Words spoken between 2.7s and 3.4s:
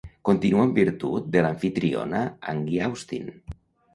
Austin.